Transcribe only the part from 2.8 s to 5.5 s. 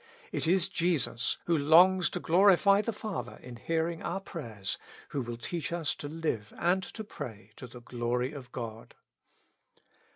the Father in hearing our prayers, who will